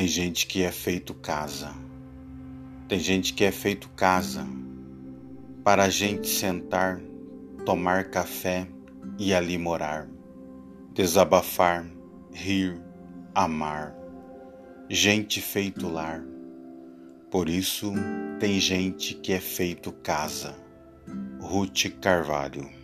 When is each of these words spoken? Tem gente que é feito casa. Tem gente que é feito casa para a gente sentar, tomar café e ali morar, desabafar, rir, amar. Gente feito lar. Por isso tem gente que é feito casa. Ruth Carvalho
Tem 0.00 0.08
gente 0.08 0.46
que 0.46 0.62
é 0.62 0.72
feito 0.72 1.12
casa. 1.12 1.74
Tem 2.88 2.98
gente 2.98 3.34
que 3.34 3.44
é 3.44 3.52
feito 3.52 3.86
casa 3.90 4.46
para 5.62 5.84
a 5.84 5.88
gente 5.90 6.26
sentar, 6.26 6.98
tomar 7.66 8.04
café 8.04 8.66
e 9.18 9.34
ali 9.34 9.58
morar, 9.58 10.08
desabafar, 10.94 11.86
rir, 12.32 12.80
amar. 13.34 13.94
Gente 14.88 15.38
feito 15.42 15.86
lar. 15.86 16.24
Por 17.30 17.50
isso 17.50 17.92
tem 18.38 18.58
gente 18.58 19.12
que 19.12 19.34
é 19.34 19.38
feito 19.38 19.92
casa. 19.92 20.56
Ruth 21.42 21.90
Carvalho 22.00 22.79